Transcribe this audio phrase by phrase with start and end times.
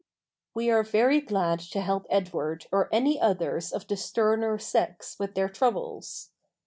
[0.55, 5.35] We are very glad to help Edward or any others of the sterner sex with
[5.35, 6.31] their troubles.